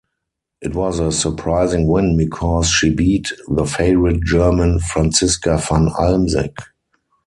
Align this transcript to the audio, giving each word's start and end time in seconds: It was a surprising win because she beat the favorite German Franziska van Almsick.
It 0.63 0.73
was 0.73 0.97
a 0.97 1.11
surprising 1.11 1.85
win 1.85 2.17
because 2.17 2.67
she 2.67 2.89
beat 2.89 3.27
the 3.47 3.67
favorite 3.67 4.23
German 4.23 4.79
Franziska 4.79 5.61
van 5.69 5.89
Almsick. 5.89 6.55